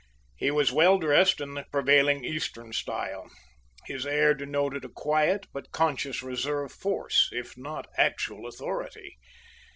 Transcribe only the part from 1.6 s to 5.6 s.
prevailing Eastern style. His air denoted a quiet